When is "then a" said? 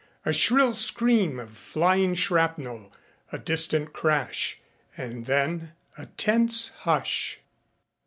5.27-6.07